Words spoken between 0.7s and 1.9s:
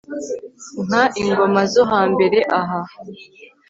Nka ingoma zo